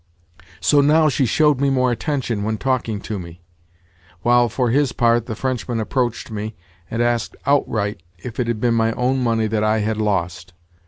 So 0.59 0.81
now 0.81 1.09
she 1.09 1.27
showed 1.27 1.61
me 1.61 1.69
more 1.69 1.91
attention 1.91 2.41
when 2.41 2.57
talking 2.57 3.01
to 3.01 3.19
me; 3.19 3.43
while, 4.23 4.49
for 4.49 4.71
his 4.71 4.93
part, 4.93 5.27
the 5.27 5.35
Frenchman 5.35 5.79
approached 5.79 6.31
me, 6.31 6.55
and 6.89 7.03
asked 7.03 7.35
outright 7.45 8.01
if 8.17 8.39
it 8.39 8.47
had 8.47 8.59
been 8.59 8.73
my 8.73 8.93
own 8.93 9.21
money 9.23 9.45
that 9.45 9.63
I 9.63 9.81
had 9.81 9.97
lost. 9.97 10.53